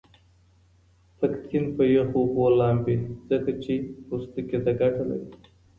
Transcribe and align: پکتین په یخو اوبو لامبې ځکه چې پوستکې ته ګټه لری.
پکتین 1.17 1.65
په 1.75 1.83
یخو 1.95 2.15
اوبو 2.21 2.45
لامبې 2.57 2.95
ځکه 3.29 3.51
چې 3.63 3.73
پوستکې 4.05 4.59
ته 4.63 4.71
ګټه 4.79 5.03
لری. 5.09 5.29